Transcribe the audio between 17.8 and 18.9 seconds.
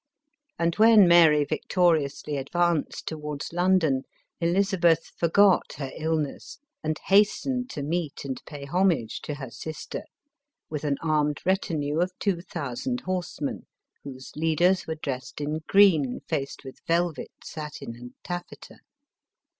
and taffeta.